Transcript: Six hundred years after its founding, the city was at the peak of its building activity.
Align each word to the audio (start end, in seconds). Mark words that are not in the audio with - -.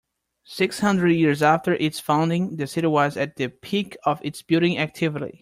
Six 0.47 0.79
hundred 0.79 1.09
years 1.09 1.43
after 1.43 1.75
its 1.75 1.99
founding, 1.99 2.55
the 2.55 2.65
city 2.65 2.87
was 2.87 3.17
at 3.17 3.35
the 3.35 3.49
peak 3.49 3.95
of 4.03 4.19
its 4.23 4.41
building 4.41 4.79
activity. 4.79 5.39